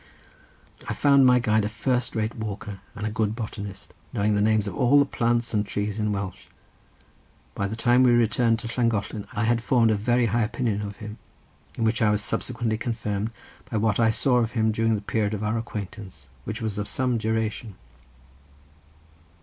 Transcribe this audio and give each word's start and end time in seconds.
I 0.89 0.95
found 0.95 1.27
my 1.27 1.37
guide 1.37 1.63
a 1.63 1.69
first 1.69 2.15
rate 2.15 2.33
walker, 2.35 2.79
and 2.95 3.05
a 3.05 3.11
good 3.11 3.35
botanist, 3.35 3.93
knowing 4.13 4.33
the 4.33 4.41
names 4.41 4.65
of 4.65 4.75
all 4.75 4.97
the 4.97 5.05
plants 5.05 5.53
and 5.53 5.63
trees 5.63 5.99
in 5.99 6.11
Welsh. 6.11 6.47
By 7.53 7.67
the 7.67 7.75
time 7.75 8.01
we 8.01 8.09
returned 8.09 8.57
to 8.61 8.67
Llangollen 8.75 9.27
I 9.33 9.43
had 9.43 9.61
formed 9.61 9.91
a 9.91 9.95
very 9.95 10.25
high 10.25 10.41
opinion 10.41 10.81
of 10.81 10.95
him, 10.95 11.19
in 11.75 11.83
which 11.83 12.01
I 12.01 12.09
was 12.09 12.23
subsequently 12.23 12.79
confirmed 12.79 13.29
by 13.69 13.77
what 13.77 13.99
I 13.99 14.09
saw 14.09 14.39
of 14.39 14.53
him 14.53 14.71
during 14.71 14.95
the 14.95 15.01
period 15.01 15.35
of 15.35 15.43
our 15.43 15.55
acquaintance, 15.59 16.27
which 16.45 16.63
was 16.63 16.79
of 16.79 16.87
some 16.87 17.19
duration. 17.19 17.75